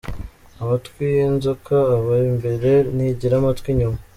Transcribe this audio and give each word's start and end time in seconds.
Amatwi 0.61 1.03
y’inzoka 1.15 1.75
aba 1.95 2.13
imbere, 2.31 2.71
ntigira 2.95 3.33
amatwi 3.37 3.67
inyuma. 3.73 3.97